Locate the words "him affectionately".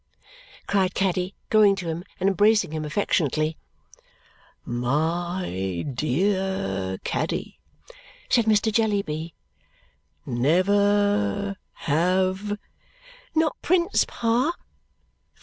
2.71-3.55